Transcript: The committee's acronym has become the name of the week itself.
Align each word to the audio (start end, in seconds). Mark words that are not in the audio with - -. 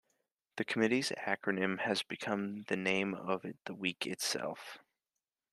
The 0.55 0.65
committee's 0.65 1.11
acronym 1.11 1.81
has 1.81 2.01
become 2.01 2.63
the 2.63 2.75
name 2.75 3.13
of 3.13 3.45
the 3.65 3.75
week 3.75 4.07
itself. 4.07 4.79